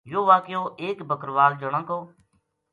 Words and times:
یوہ 0.11 0.27
واقعو 0.29 0.63
ایک 0.83 0.97
بکروال 1.09 1.53
جنا 1.61 1.81
کو 1.87 1.99